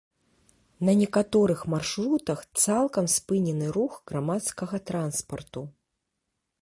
На 0.87 0.93
некаторых 1.01 1.59
маршрутах 1.73 2.39
цалкам 2.63 3.05
спынены 3.17 3.65
рух 3.79 3.93
грамадскага 4.13 4.77
транспарту. 4.93 5.61